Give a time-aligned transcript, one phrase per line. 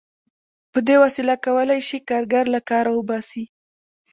[0.71, 3.43] په دې وسیله کولای شي کارګر له کاره وباسي